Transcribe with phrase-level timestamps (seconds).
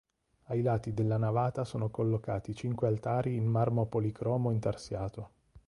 [0.45, 5.29] Ai lati della navata sono collocati cinque altari in marmo policromo intarsiato.